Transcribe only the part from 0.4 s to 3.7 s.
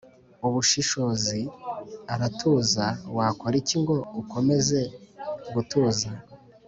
Ubushishozi aratuza wakora